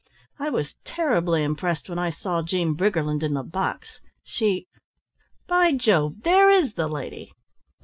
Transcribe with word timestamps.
I 0.39 0.49
was 0.49 0.73
terribly 0.83 1.43
impressed 1.43 1.87
when 1.87 1.99
I 1.99 2.09
saw 2.09 2.41
Jean 2.41 2.73
Briggerland 2.75 3.21
in 3.21 3.35
the 3.35 3.43
box. 3.43 3.99
She 4.23 4.65
by 5.47 5.73
Jove, 5.73 6.23
there 6.23 6.49
is 6.49 6.73
the 6.73 6.87
lady!" 6.87 7.31